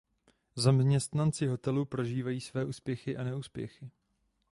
[0.55, 3.89] Zaměstnanci hotelu prožívají své úspěchy a neúspěchy.